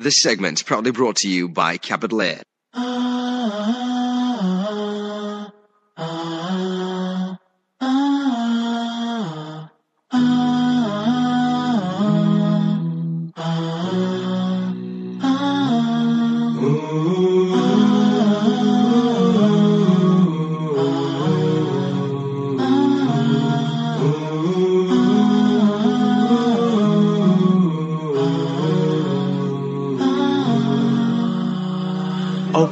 This 0.00 0.22
segment 0.22 0.64
proudly 0.64 0.92
brought 0.92 1.16
to 1.16 1.28
you 1.28 1.46
by 1.46 1.76
Capital 1.76 2.22
Air. 2.22 2.40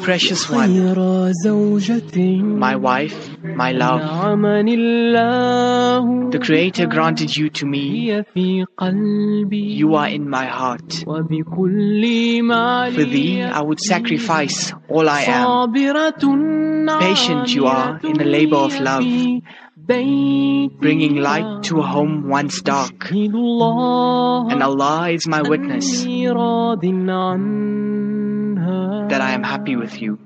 precious 0.03 0.49
one, 0.49 0.95
my 2.59 2.77
wife, 2.77 3.31
my 3.43 3.73
love. 3.73 4.01
The 6.33 6.39
Creator 6.39 6.87
granted 6.87 7.37
you 7.37 7.51
to 7.51 7.67
me. 7.67 8.23
You 9.51 9.95
are 9.95 10.09
in 10.09 10.29
my 10.29 10.47
heart. 10.47 11.05
For 11.05 11.23
thee, 13.05 13.43
I 13.43 13.61
would 13.61 13.81
sacrifice 13.81 14.73
all 14.89 15.09
I 15.09 15.23
am. 15.23 15.73
Patient 16.99 17.55
you 17.55 17.67
are 17.67 18.01
in 18.03 18.15
the 18.15 18.25
labor 18.25 18.57
of 18.57 18.79
love 18.81 19.05
bringing 19.89 21.17
light 21.17 21.63
to 21.63 21.81
a 21.81 21.83
home 21.83 22.29
once 22.29 22.61
dark. 22.61 23.11
And 23.11 24.63
Allah 24.63 25.11
is 25.11 25.27
my 25.27 25.41
witness 25.43 26.05
that 29.09 29.21
I 29.21 29.33
am 29.33 29.43
happy 29.43 29.77
with 29.77 30.01
you. 30.01 30.19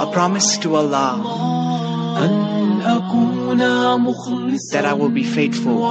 A 0.00 0.06
promise 0.12 0.58
to 0.58 0.74
Allah 0.76 1.20
that 4.72 4.84
I 4.84 4.92
will 4.94 5.08
be 5.10 5.24
faithful. 5.24 5.84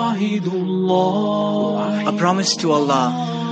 A 2.07 2.13
promise 2.17 2.55
to 2.57 2.71
Allah 2.71 3.42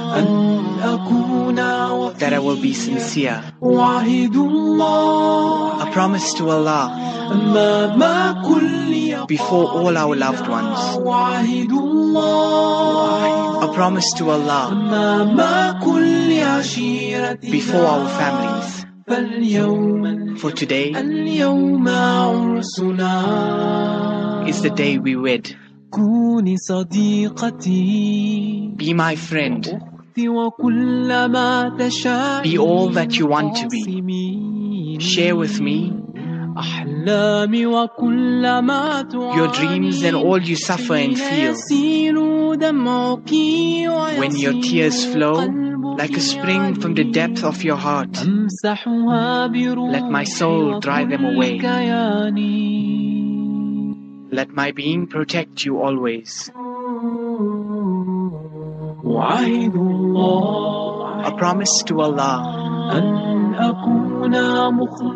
that 2.19 2.33
I 2.33 2.39
will 2.39 2.57
be 2.61 2.73
sincere. 2.73 3.41
A 3.61 5.87
promise 5.91 6.33
to 6.35 6.49
Allah 6.49 6.91
before 9.27 9.67
all 9.69 9.97
our 9.97 10.15
loved 10.15 10.47
ones. 10.47 10.79
A 13.63 13.67
promise 13.73 14.11
to 14.17 14.29
Allah 14.29 14.69
before 17.41 17.85
our 17.85 18.07
families. 18.19 18.85
For 20.41 20.51
today 20.51 20.91
is 24.47 24.61
the 24.61 24.69
day 24.75 24.97
we 24.97 25.15
wed. 25.15 25.55
Be 28.77 28.93
my 28.93 29.15
friend. 29.15 29.81
Be 30.15 30.27
all 32.57 32.89
that 32.89 33.17
you 33.17 33.27
want 33.27 33.55
to 33.57 33.67
be. 33.69 34.99
Share 34.99 35.35
with 35.35 35.59
me 35.61 35.93
your 39.35 39.47
dreams 39.47 40.03
and 40.03 40.15
all 40.15 40.41
you 40.41 40.55
suffer 40.55 40.95
and 40.95 41.17
feel. 41.17 41.55
When 44.19 44.35
your 44.37 44.61
tears 44.61 45.05
flow 45.05 45.45
like 45.97 46.15
a 46.15 46.21
spring 46.21 46.75
from 46.75 46.93
the 46.95 47.05
depth 47.05 47.43
of 47.43 47.63
your 47.63 47.77
heart, 47.77 48.25
let 48.25 50.09
my 50.09 50.23
soul 50.23 50.79
dry 50.79 51.05
them 51.05 51.25
away. 51.25 51.59
Let 54.33 54.49
my 54.53 54.71
being 54.71 55.07
protect 55.07 55.65
you 55.65 55.81
always. 55.81 56.51
A 60.13 61.31
promise 61.37 61.83
to 61.87 62.01
Allah 62.01 62.43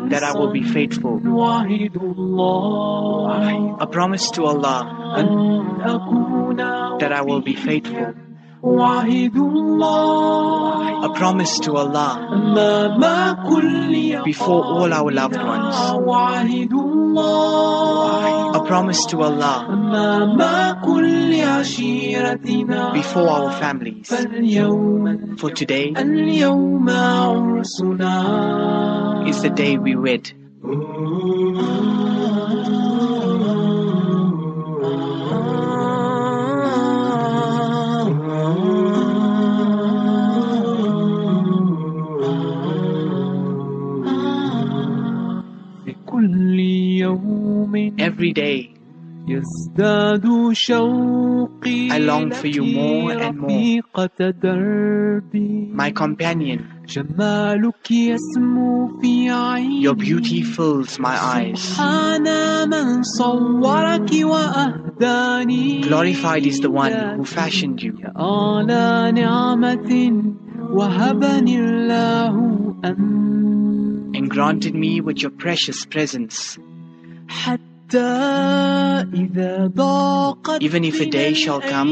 that 0.08 0.22
I 0.22 0.32
will 0.38 0.50
be 0.52 0.62
faithful. 0.62 1.16
A 3.80 3.86
promise 3.86 4.30
to 4.32 4.44
Allah 4.44 4.86
that 7.00 7.12
I 7.12 7.22
will 7.22 7.40
be 7.40 7.54
faithful. 7.54 8.14
A 11.04 11.10
promise 11.14 11.58
to 11.60 11.76
Allah 11.76 12.18
before 14.24 14.64
all 14.64 14.92
our 14.92 15.12
loved 15.12 15.36
ones. 15.36 15.76
A 17.18 18.62
promise 18.66 19.06
to 19.06 19.22
Allah 19.22 19.64
before 22.92 23.28
our 23.30 23.52
families. 23.58 24.08
For 25.40 25.50
today 25.50 25.88
is 29.26 29.42
the 29.42 29.52
day 29.54 29.78
we 29.78 29.96
wed. 29.96 30.45
كل 46.15 46.59
يوم 46.99 47.95
Every 47.99 48.33
day 48.33 48.81
يزداد 49.27 50.25
شوقي 50.51 51.89
I 51.89 51.97
long 51.99 52.31
for 52.31 52.47
you 52.47 52.63
more 52.63 53.11
and 53.11 53.37
more. 53.37 53.45
رفيقة 53.45 54.29
دربي 54.29 55.71
my 55.73 55.91
companion, 55.91 56.59
جمالك 56.87 57.91
يسمو 57.91 58.87
في 59.01 59.29
عيني 59.29 59.83
your 59.87 59.95
beauty 59.95 60.41
fills 60.41 60.99
my 60.99 61.15
eyes. 61.35 61.59
سبحان 61.59 62.23
من 62.69 63.03
صورك 63.03 64.09
وأهداني 64.23 65.81
Glorified 65.83 66.45
is 66.45 66.59
the 66.59 66.69
one 66.71 66.91
who 67.17 67.25
fashioned 67.25 67.81
you. 67.81 67.93
على 68.15 69.11
نعمة 69.15 70.23
وهبني 70.73 71.59
الله 71.59 72.35
أن 72.85 72.95
and 72.95 73.34
granted 74.36 74.74
me 74.74 75.00
with 75.00 75.22
your 75.22 75.30
precious 75.30 75.86
presence. 75.86 76.58
Even 80.60 80.84
if 80.84 81.00
a 81.00 81.06
day 81.06 81.32
shall 81.32 81.62
come 81.62 81.90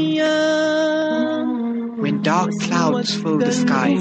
when 2.02 2.22
dark 2.22 2.50
clouds 2.60 3.14
fill 3.14 3.38
the 3.38 3.50
sky 3.50 3.96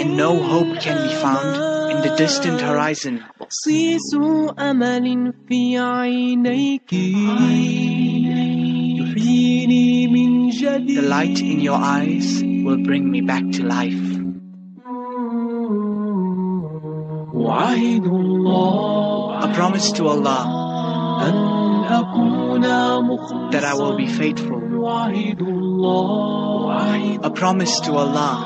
and 0.00 0.16
no 0.16 0.42
hope 0.42 0.80
can 0.80 0.96
be 1.06 1.14
found 1.16 1.92
in 1.92 2.00
the 2.08 2.16
distant 2.16 2.58
horizon, 2.62 3.22
the 10.94 11.02
light 11.02 11.38
in 11.38 11.60
your 11.60 11.76
eyes 11.76 12.42
will 12.64 12.82
bring 12.82 13.10
me 13.10 13.20
back 13.20 13.44
to 13.50 13.62
life. 13.62 14.11
A 17.44 17.48
promise 19.54 19.92
to 19.92 20.08
Allah 20.08 20.58
that 23.50 23.64
I 23.64 23.74
will 23.74 23.96
be 23.96 24.06
faithful. 24.06 24.60
A 27.24 27.30
promise 27.30 27.80
to 27.80 27.92
Allah 27.94 28.38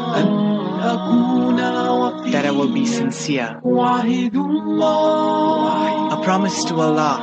that 2.30 2.44
I 2.44 2.50
will 2.50 2.72
be 2.72 2.86
sincere. 2.86 3.60
A 6.12 6.16
promise 6.22 6.64
to 6.64 6.80
Allah 6.80 7.20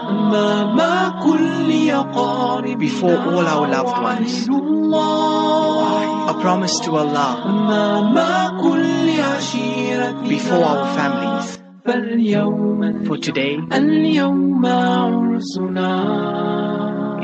before 2.78 3.18
all 3.18 3.48
our 3.48 3.68
loved 3.68 4.02
ones. 4.02 4.48
A 6.30 6.34
promise 6.42 6.80
to 6.82 6.96
Allah 6.98 7.38
before 10.28 10.64
our 10.64 10.96
families. 10.96 11.63
For 11.86 13.18
today 13.18 13.56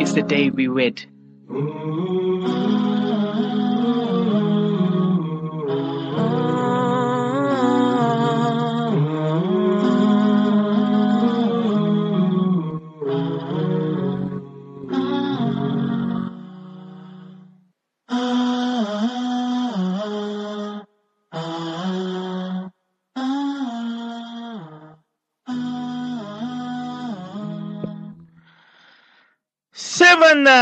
is 0.02 0.14
the 0.14 0.24
day 0.28 0.50
we 0.50 0.68
wed. 0.68 1.06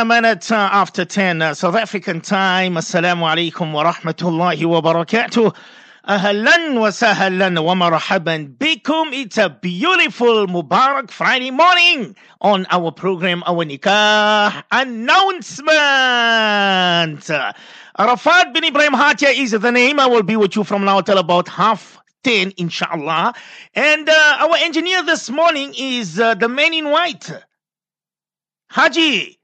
Minutes 0.05 0.51
uh, 0.51 0.55
after 0.55 1.05
10 1.05 1.41
uh, 1.41 1.53
South 1.53 1.75
African 1.75 2.21
time. 2.21 2.75
Assalamu 2.75 3.23
alaikum 3.23 3.71
wa 3.71 3.91
rahmatullahi 3.91 4.65
wa 4.65 4.81
barakatuh. 4.81 5.55
Ahlan 6.07 6.79
wa 6.79 6.89
sahlan 6.89 7.63
wa 7.63 7.73
marhaban 7.73 8.55
bikum. 8.57 9.13
It's 9.13 9.37
a 9.37 9.49
beautiful 9.49 10.47
Mubarak 10.47 11.09
Friday 11.09 11.51
morning 11.51 12.15
on 12.41 12.65
our 12.69 12.91
program, 12.91 13.43
our 13.45 13.65
Nikah 13.65 14.63
announcement. 14.71 15.67
Arafat 17.97 18.53
bin 18.53 18.63
Ibrahim 18.63 18.93
Hatia 18.93 19.33
is 19.37 19.51
the 19.51 19.71
name. 19.71 19.99
I 19.99 20.07
will 20.07 20.23
be 20.23 20.35
with 20.35 20.55
you 20.55 20.63
from 20.63 20.85
now 20.85 21.01
till 21.01 21.17
about 21.17 21.47
half 21.47 21.97
10, 22.23 22.53
inshallah. 22.57 23.33
And 23.73 24.09
uh, 24.09 24.37
our 24.39 24.57
engineer 24.57 25.03
this 25.03 25.29
morning 25.29 25.73
is 25.77 26.19
uh, 26.19 26.35
the 26.35 26.47
man 26.49 26.73
in 26.73 26.89
white. 26.91 27.31
Haji 28.69 29.37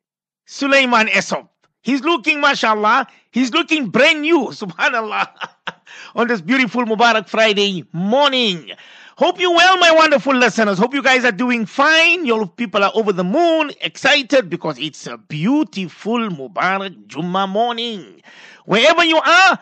Sulaiman 0.45 1.07
Esop. 1.07 1.47
He's 1.81 2.01
looking, 2.01 2.39
mashallah, 2.39 3.07
he's 3.31 3.51
looking 3.51 3.89
brand 3.89 4.21
new, 4.21 4.47
subhanallah, 4.51 5.27
on 6.15 6.27
this 6.27 6.41
beautiful 6.41 6.85
Mubarak 6.85 7.27
Friday 7.27 7.85
morning. 7.91 8.71
Hope 9.17 9.39
you 9.39 9.51
well, 9.51 9.77
my 9.77 9.91
wonderful 9.91 10.33
listeners. 10.33 10.79
Hope 10.79 10.93
you 10.93 11.03
guys 11.03 11.23
are 11.23 11.31
doing 11.31 11.65
fine. 11.65 12.25
Your 12.25 12.47
people 12.47 12.83
are 12.83 12.91
over 12.95 13.13
the 13.13 13.23
moon, 13.23 13.71
excited 13.81 14.49
because 14.49 14.79
it's 14.79 15.05
a 15.05 15.17
beautiful 15.17 16.17
Mubarak 16.29 17.05
Jummah 17.07 17.47
morning. 17.47 18.21
Wherever 18.65 19.03
you 19.03 19.17
are, 19.17 19.59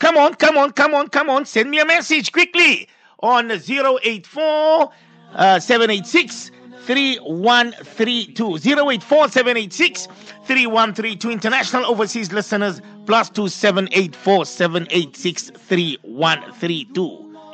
come 0.00 0.16
on, 0.18 0.34
come 0.34 0.58
on, 0.58 0.72
come 0.72 0.94
on, 0.94 1.08
come 1.08 1.30
on. 1.30 1.46
Send 1.46 1.70
me 1.70 1.80
a 1.80 1.86
message 1.86 2.32
quickly 2.32 2.88
on 3.20 3.50
084 3.50 4.90
uh, 5.34 5.60
786 5.60 6.50
3132 6.86 8.56
084786 8.56 10.06
3132 10.44 11.30
international 11.30 11.84
overseas 11.86 12.32
listeners 12.32 12.80
plus 13.06 13.28
2784 13.30 14.44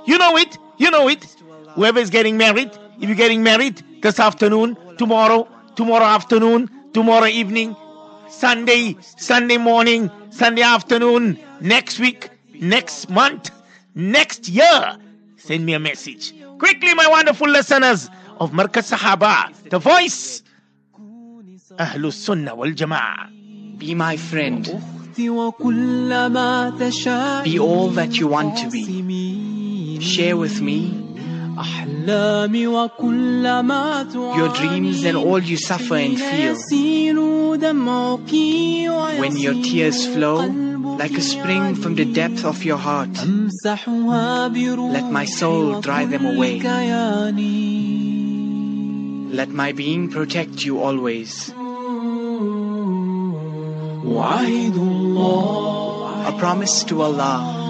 you 0.07 0.19
know 0.19 0.37
it 0.37 0.59
you 0.79 0.91
know 0.91 1.09
it. 1.09 1.25
Whoever 1.75 1.99
is 1.99 2.11
getting 2.11 2.37
married 2.37 2.71
if 3.01 3.09
you're 3.09 3.15
getting 3.17 3.43
married 3.43 3.83
this 4.03 4.19
afternoon 4.21 4.77
tomorrow 4.99 5.49
tomorrow 5.75 6.05
afternoon 6.05 6.71
tomorrow 6.95 7.27
evening 7.27 7.75
sunday 8.29 8.97
sunday 9.17 9.59
morning 9.59 10.11
sunday 10.31 10.63
afternoon 10.63 11.39
next 11.61 11.99
week 11.99 12.31
next 12.55 13.11
month 13.11 13.51
next 13.95 14.49
year 14.49 14.97
send 15.37 15.65
me 15.65 15.75
a 15.75 15.79
message. 15.79 16.35
Quickly 16.59 16.93
my 16.95 17.07
wonderful 17.07 17.49
listeners 17.49 18.09
of 18.40 18.52
Markaz 18.52 18.92
Sahaba, 18.92 19.52
the 19.70 19.80
voice 19.80 20.44
Ahlus 21.78 22.14
Sunnah 22.14 22.56
wal 22.56 22.72
Jama'ah. 22.72 23.78
Be 23.78 23.96
my 23.96 24.18
friend. 24.18 24.70
وكلما 25.20 26.74
تشاء 26.80 27.44
Be 27.44 27.60
all 27.60 27.90
that 27.90 28.18
you 28.20 28.28
want 28.28 28.58
to 28.58 28.70
be. 28.70 30.00
Share 30.00 30.36
with 30.38 30.62
me 30.62 30.98
أحلامي 31.58 32.68
وكلما 32.68 34.08
your 34.38 34.50
dreams 34.50 35.04
and 35.04 35.18
all 35.18 35.40
you 35.40 35.58
suffer 35.58 35.96
and 35.96 36.18
feel. 36.18 36.56
يسيل 36.56 37.60
دمعك 37.60 39.20
When 39.20 39.38
your 39.38 39.54
tears 39.54 40.06
flow 40.08 40.46
like 40.98 41.18
a 41.18 41.22
spring 41.22 41.76
from 41.76 41.96
the 41.96 42.06
depth 42.06 42.46
of 42.46 42.64
your 42.64 42.78
heart. 42.78 43.10
أمسحها 43.24 44.48
بروح 44.48 44.94
Let 44.94 45.12
my 45.12 45.26
soul 45.26 45.82
dry 45.82 46.06
them 46.06 46.26
away. 46.26 46.60
Let 49.31 49.51
my 49.51 49.73
being 49.73 50.09
protect 50.09 50.65
you 50.65 50.81
always. 50.81 51.51
A 51.51 51.53
promise 56.39 56.85
to 56.85 57.03
Allah 57.03 57.67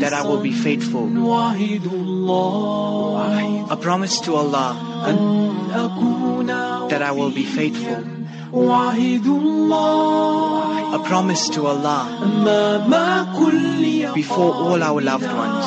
that 0.00 0.12
I 0.12 0.22
will 0.26 0.40
be 0.40 0.52
faithful. 0.52 1.08
A 3.70 3.76
promise 3.76 4.20
to 4.20 4.34
Allah 4.36 4.76
that 6.90 7.02
I 7.02 7.12
will 7.12 7.30
be 7.30 7.44
faithful. 7.44 8.04
A 10.92 10.98
promise 11.06 11.48
to 11.50 11.66
Allah 11.66 12.06
before 14.14 14.54
all 14.54 14.82
our 14.82 15.00
loved 15.00 15.32
ones 15.32 15.64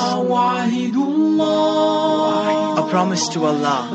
promise 2.94 3.28
to 3.28 3.44
Allah 3.44 3.90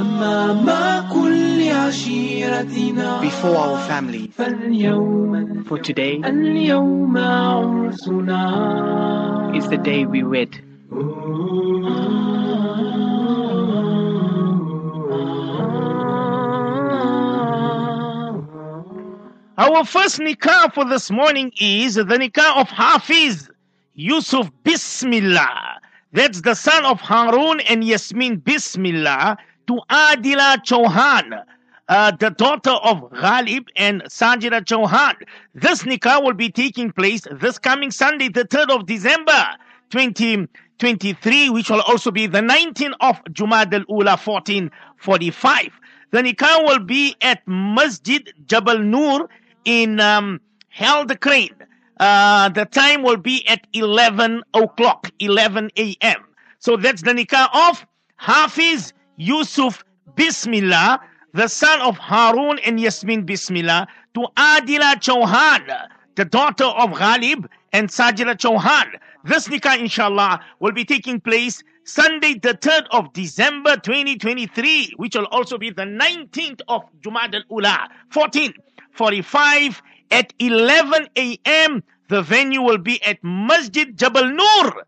before 3.22 3.56
our 3.56 3.78
family. 3.86 4.26
For 5.68 5.78
today 5.78 6.16
is 6.16 6.22
the 9.68 9.76
day 9.84 10.04
we 10.04 10.24
wed. 10.24 10.50
Our 19.58 19.84
first 19.84 20.18
nikah 20.18 20.74
for 20.74 20.84
this 20.84 21.08
morning 21.12 21.52
is 21.60 21.94
the 21.94 22.02
nikah 22.02 22.60
of 22.60 22.68
Hafiz 22.68 23.48
Yusuf 23.94 24.50
Bismillah. 24.64 25.78
That's 26.12 26.40
the 26.40 26.54
son 26.54 26.86
of 26.86 27.00
Harun 27.02 27.60
and 27.68 27.84
Yasmin 27.84 28.38
Bismillah 28.38 29.36
to 29.66 29.80
Adila 29.90 30.56
Chauhan, 30.64 31.44
uh, 31.90 32.12
the 32.12 32.30
daughter 32.30 32.70
of 32.70 33.02
Ghalib 33.12 33.66
and 33.76 34.02
Sajida 34.04 34.64
Chauhan. 34.64 35.16
This 35.54 35.82
nikah 35.82 36.24
will 36.24 36.32
be 36.32 36.50
taking 36.50 36.92
place 36.92 37.26
this 37.30 37.58
coming 37.58 37.90
Sunday, 37.90 38.30
the 38.30 38.44
3rd 38.44 38.74
of 38.80 38.86
December 38.86 39.48
2023, 39.90 41.50
which 41.50 41.68
will 41.68 41.82
also 41.82 42.10
be 42.10 42.26
the 42.26 42.40
19th 42.40 42.94
of 43.00 43.22
Jumad 43.24 43.74
al-Ula 43.74 44.16
1445. 44.16 45.68
The 46.12 46.22
nikah 46.22 46.64
will 46.64 46.80
be 46.80 47.16
at 47.20 47.42
Masjid 47.46 48.32
Jabal 48.46 48.78
Nur 48.78 49.28
in 49.66 50.00
um, 50.00 50.40
Crane. 51.20 51.50
Uh, 51.98 52.48
the 52.50 52.64
time 52.64 53.02
will 53.02 53.16
be 53.16 53.46
at 53.48 53.66
11 53.72 54.42
o'clock, 54.54 55.10
11 55.18 55.70
a.m. 55.76 56.24
So 56.60 56.76
that's 56.76 57.02
the 57.02 57.12
nikah 57.12 57.48
of 57.70 57.84
Hafiz 58.16 58.92
Yusuf 59.16 59.84
Bismillah, 60.14 61.00
the 61.34 61.48
son 61.48 61.80
of 61.80 61.98
Harun 61.98 62.58
and 62.64 62.80
Yasmin 62.80 63.24
Bismillah, 63.24 63.86
to 64.14 64.26
Adila 64.36 64.94
Chauhan, 64.96 65.88
the 66.14 66.24
daughter 66.24 66.64
of 66.64 66.90
Ghalib 66.90 67.46
and 67.72 67.88
Sajila 67.88 68.36
Chauhan. 68.36 68.86
This 69.24 69.48
nikah, 69.48 69.78
inshallah, 69.78 70.40
will 70.60 70.72
be 70.72 70.84
taking 70.84 71.20
place 71.20 71.62
Sunday, 71.84 72.34
the 72.34 72.54
3rd 72.54 72.86
of 72.90 73.12
December 73.12 73.76
2023, 73.76 74.92
which 74.98 75.16
will 75.16 75.26
also 75.26 75.56
be 75.56 75.70
the 75.70 75.82
19th 75.84 76.60
of 76.68 76.82
Jumad 77.00 77.34
al 77.34 77.42
Ula, 77.50 77.88
1445 78.12 79.82
at 80.10 80.32
11 80.38 81.08
a.m. 81.16 81.82
The 82.08 82.22
venue 82.22 82.62
will 82.62 82.78
be 82.78 83.02
at 83.04 83.18
Masjid 83.22 83.96
Jabal 83.96 84.28
Nur. 84.30 84.84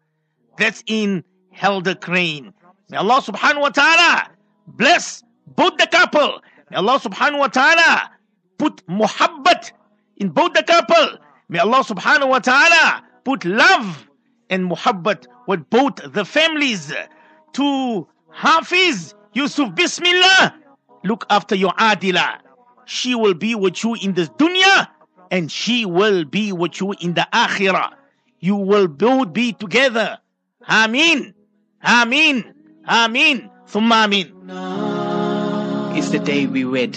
That's 0.58 0.82
in 0.86 1.24
Helder 1.50 1.94
Crane. 1.94 2.52
May 2.90 2.96
Allah 2.96 3.20
subhanahu 3.22 3.60
wa 3.60 3.68
ta'ala 3.68 4.30
bless 4.66 5.22
both 5.56 5.76
the 5.76 5.86
couple. 5.86 6.40
May 6.70 6.76
Allah 6.76 6.98
subhanahu 6.98 7.38
wa 7.38 7.48
ta'ala 7.48 8.10
put 8.58 8.84
muhabbat 8.86 9.72
in 10.16 10.30
both 10.30 10.54
the 10.54 10.62
couple. 10.62 11.18
May 11.48 11.58
Allah 11.58 11.84
subhanahu 11.84 12.28
wa 12.28 12.38
ta'ala 12.38 13.02
put 13.24 13.44
love 13.44 14.08
and 14.48 14.70
muhabbat 14.70 15.26
with 15.46 15.68
both 15.70 15.96
the 16.12 16.24
families. 16.24 16.92
To 17.54 18.06
Hafiz 18.30 19.14
Yusuf 19.34 19.74
Bismillah, 19.74 20.54
look 21.04 21.26
after 21.30 21.54
your 21.54 21.72
Adila. 21.72 22.38
She 22.86 23.14
will 23.14 23.34
be 23.34 23.54
with 23.54 23.82
you 23.84 23.94
in 23.96 24.14
this 24.14 24.28
dunya 24.30 24.88
and 25.30 25.50
she 25.50 25.86
will 25.86 26.24
be 26.24 26.52
with 26.52 26.80
you 26.80 26.92
in 27.00 27.14
the 27.14 27.26
akhirah. 27.32 27.92
You 28.40 28.56
will 28.56 28.88
both 28.88 29.32
be 29.32 29.52
together. 29.52 30.18
Ameen. 30.68 31.34
Ameen. 31.82 32.54
Ameen. 32.86 33.50
Thumma 33.66 34.04
ameen. 34.04 34.32
Is 35.96 36.10
the 36.10 36.18
day 36.18 36.46
we 36.46 36.64
wed. 36.64 36.96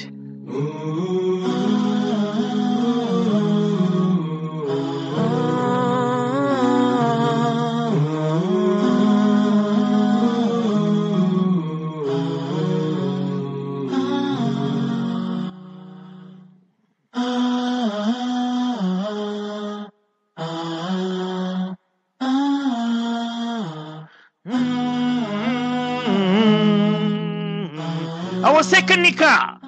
Nikah. 29.03 29.59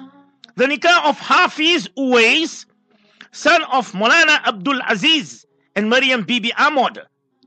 The 0.56 0.64
nikah 0.64 1.08
of 1.08 1.18
Hafiz 1.18 1.88
Uwais, 1.98 2.64
son 3.32 3.62
of 3.64 3.92
Molana 3.92 4.42
Abdul 4.46 4.80
Aziz 4.88 5.44
and 5.74 5.90
Maryam 5.90 6.24
Bibi 6.24 6.52
Ahmad. 6.54 7.02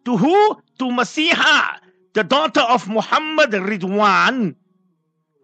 To 0.05 0.17
who? 0.17 0.55
To 0.77 0.85
Masiha, 0.85 1.79
the 2.13 2.23
daughter 2.23 2.61
of 2.61 2.87
Muhammad 2.87 3.51
Ridwan 3.51 4.55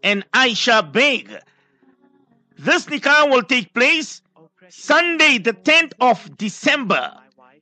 and 0.03 0.31
Aisha 0.31 0.91
Beg. 0.91 1.35
This 2.57 2.85
nikah 2.85 3.29
will 3.29 3.43
take 3.43 3.73
place 3.73 4.21
Sunday, 4.69 5.37
the 5.39 5.53
10th 5.53 5.93
of 5.99 6.37
December 6.37 7.11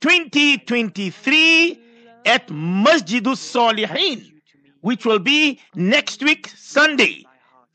2023 0.01 1.79
at 2.25 2.47
Masjidus 2.47 3.39
Salihin, 3.39 4.31
which 4.81 5.05
will 5.05 5.19
be 5.19 5.59
next 5.75 6.21
week, 6.21 6.51
Sunday. 6.55 7.25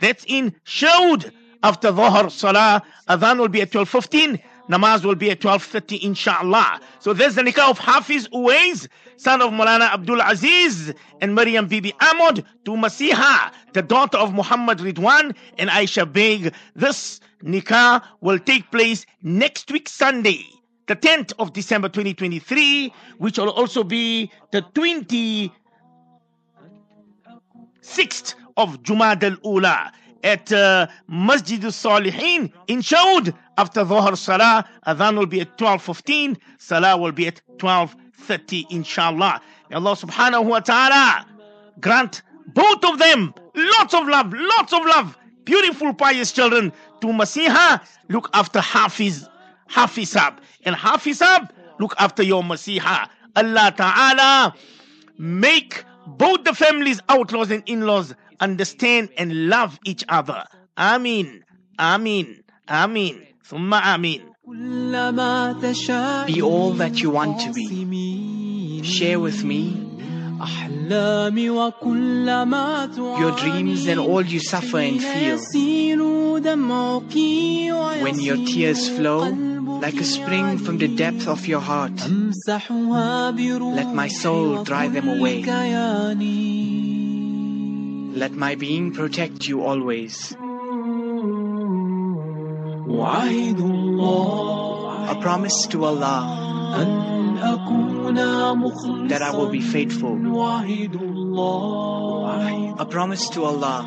That's 0.01 0.25
in 0.29 0.55
Shaud 0.65 1.33
after 1.63 1.91
Dhuhr 1.91 2.31
Salah. 2.31 2.83
Adhan 3.09 3.39
will 3.39 3.49
be 3.49 3.63
at 3.63 3.71
12.15. 3.71 4.41
Namaz 4.69 5.05
will 5.05 5.15
be 5.15 5.31
at 5.31 5.41
12.30 5.41 6.03
inshallah. 6.03 6.81
So 7.01 7.15
there's 7.15 7.37
the 7.37 7.43
nikah 7.43 7.71
of 7.71 7.79
Hafiz 7.79 8.29
Uwais, 8.29 8.87
son 9.17 9.41
of 9.41 9.51
Mulana 9.51 9.91
Abdul 9.93 10.21
Aziz 10.21 10.93
and 11.23 11.35
Maryam 11.35 11.67
Bibi 11.67 11.95
Ahmad 12.01 12.45
to 12.67 12.73
Masiha, 12.73 13.51
the 13.73 13.83
daughter 13.83 14.19
of 14.19 14.35
Muhammad 14.35 14.79
Ridwan 14.79 15.35
and 15.57 15.71
Aisha 15.71 16.11
Beg. 16.11 16.53
This 16.77 17.21
nikah 17.43 18.03
will 18.21 18.39
take 18.39 18.71
place 18.71 19.07
next 19.23 19.73
week 19.73 19.89
Sunday, 19.89 20.45
the 20.87 20.97
10th 20.97 21.33
of 21.39 21.55
December 21.55 21.89
2023, 21.89 22.93
which 23.17 23.39
will 23.39 23.51
also 23.51 23.83
be 23.83 24.31
the 24.53 24.61
26th 24.75 25.51
of 28.59 28.83
Jumad 28.83 29.23
al-Ula 29.23 29.93
at 30.25 30.53
uh, 30.53 30.87
Masjid 31.07 31.65
al-Salihin 31.65 32.53
in 32.67 32.83
Shaud. 32.83 33.33
After 33.57 33.85
Dhuhr 33.85 34.17
Salah, 34.17 34.69
Adhan 34.87 35.19
will 35.19 35.27
be 35.27 35.41
at 35.41 35.57
12.15, 35.59 36.37
Salah 36.59 36.97
will 36.97 37.13
be 37.13 37.27
at 37.27 37.41
12.30 37.57 38.67
inshallah. 38.71 39.41
May 39.71 39.77
Allah 39.77 39.97
subhanahu 39.97 40.45
wa 40.45 40.61
ta'ala 40.61 41.27
grant 41.81 42.23
both 42.55 42.85
of 42.85 42.99
them 42.99 43.35
lots 43.55 43.95
of 43.95 44.07
love, 44.07 44.33
lots 44.33 44.73
of 44.73 44.85
love, 44.85 45.17
beautiful 45.45 45.93
pious 45.95 46.33
children 46.33 46.73
to 47.01 47.09
Masiha, 47.09 47.81
look 48.09 48.31
after 48.35 48.61
Hafiz, 48.61 49.29
Hafizab. 49.71 50.39
And 50.65 50.75
Hafizab, 50.77 51.51
look 51.79 51.95
after 51.99 52.23
your 52.23 52.43
Masiha. 52.43 53.09
Allah 53.37 53.73
Ta'ala 53.77 54.55
make 55.19 55.85
both 56.07 56.45
the 56.45 56.55
families, 56.55 57.01
outlaws 57.09 57.51
and 57.51 57.63
in-laws, 57.67 58.15
understand 58.41 59.11
and 59.17 59.49
love 59.49 59.79
each 59.85 60.05
other. 60.09 60.45
Ameen, 60.77 61.45
Ameen, 61.79 62.43
Ameen, 62.69 63.27
Summa 63.43 63.81
Ameen. 63.85 64.23
Be 66.27 66.43
all 66.43 66.73
that 66.75 67.01
you 67.03 67.11
want 67.11 67.41
to 67.41 67.53
be. 67.53 68.83
Share 68.83 69.21
with 69.21 69.45
me 69.45 69.89
your 73.19 73.33
dreams 73.37 73.87
and 73.87 74.01
all 74.01 74.23
you 74.23 74.41
suffer 74.41 74.79
and 74.79 75.03
feel. 75.03 75.39
When 78.03 78.21
your 78.21 78.37
tears 78.47 78.89
flow 78.89 79.29
like 79.81 79.95
a 80.01 80.05
spring 80.05 80.59
from 80.59 80.79
the 80.79 80.89
depth 80.89 81.27
of 81.27 81.47
your 81.47 81.61
heart, 81.61 81.93
let 82.49 83.95
my 83.95 84.09
soul 84.09 84.65
dry 84.65 84.89
them 84.89 85.09
away. 85.09 85.43
Let 88.19 88.35
my 88.35 88.57
being 88.57 88.91
protect 88.91 89.47
you 89.47 89.63
always. 89.63 90.35
A 95.13 95.17
promise 95.23 95.69
to 95.69 95.85
Allah 95.85 96.19
that 99.07 99.23
I 99.23 99.31
will 99.31 99.51
be 99.51 99.61
faithful. 99.61 100.19
A 102.81 102.87
promise 102.91 103.29
to 103.31 103.45
Allah 103.45 103.87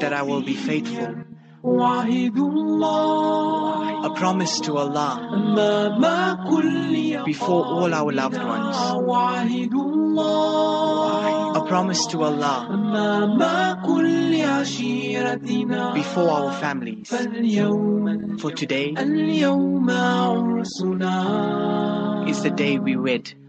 that 0.00 0.12
I 0.12 0.20
will 0.20 0.42
be 0.42 0.54
faithful. 0.54 1.24
A 4.04 4.10
promise 4.14 4.60
to 4.60 4.76
Allah 4.76 5.16
before 7.24 7.64
all 7.64 7.94
our 7.94 8.12
loved 8.12 8.44
ones. 8.44 8.76
Promise 11.70 12.06
to 12.06 12.24
Allah 12.24 12.66
before 15.94 16.30
our 16.30 16.52
families. 16.58 17.08
For 18.40 18.50
today 18.50 18.88
is 22.26 22.42
the 22.42 22.50
day 22.56 22.78
we 22.80 22.96
wed. 22.96 23.39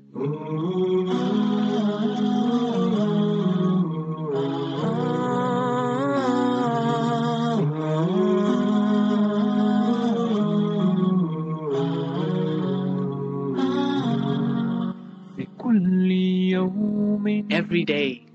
every 17.72 17.86
day. 17.86 18.25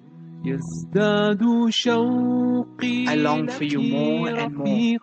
I 3.09 3.14
long 3.16 3.49
for 3.49 3.64
you 3.64 3.83
more 3.83 4.31
and 4.31 4.55
more. 4.57 4.99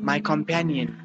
My 0.00 0.18
companion, 0.20 0.96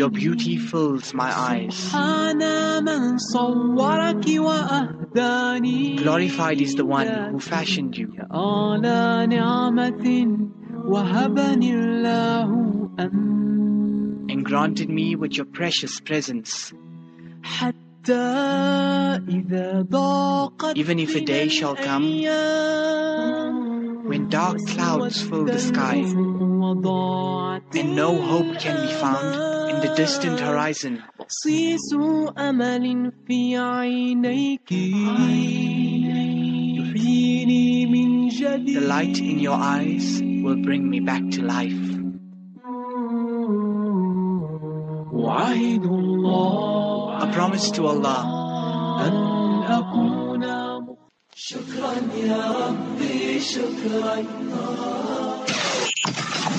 your 0.00 0.10
beauty 0.10 0.56
fills 0.56 1.14
my 1.14 1.30
eyes. 1.32 1.92
Glorified 6.02 6.60
is 6.60 6.74
the 6.74 6.84
one 6.84 7.06
who 7.06 7.38
fashioned 7.38 7.96
you. 7.96 8.12
And 14.28 14.44
granted 14.44 14.90
me 14.90 15.14
with 15.14 15.36
your 15.36 15.46
precious 15.46 16.00
presence. 16.00 16.72
حتى 18.03 18.13
إذا 19.29 19.81
ضاقت 19.91 20.77
Even 20.77 20.99
if 20.99 21.15
a 21.15 21.21
day 21.21 21.47
shall 21.49 21.75
come 21.75 22.05
when 24.09 24.29
dark 24.29 24.57
clouds 24.67 25.21
fill 25.21 25.45
the 25.45 25.59
sky 25.59 25.97
and 27.79 27.95
no 27.95 28.15
hope 28.21 28.57
can 28.59 28.75
be 28.87 28.93
found 28.93 29.35
in 29.69 29.79
the 29.85 29.93
distant 29.95 30.39
horizon, 30.39 31.01
بصيص 31.19 31.93
أمل 32.37 33.11
في 33.27 33.57
عينيك 33.57 34.71
يحييني 36.79 37.85
من 37.85 38.27
جديد 38.27 38.79
the 38.79 38.87
light 38.87 39.19
in 39.19 39.39
your 39.39 39.57
eyes 39.57 40.21
will 40.43 40.61
bring 40.63 40.89
me 40.89 40.99
back 40.99 41.21
to 41.31 41.41
life. 41.43 41.99
وعهد 45.13 45.85
الله 45.85 46.72
a 47.24 47.32
promise 47.32 47.70
to 47.70 47.86
Allah. 47.86 48.20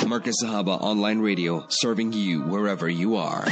Markaz 0.05 0.35
Sahaba 0.41 0.81
Online 0.81 1.19
Radio, 1.19 1.65
serving 1.69 2.13
you 2.13 2.41
wherever 2.41 2.89
you 2.89 3.15
are. 3.15 3.45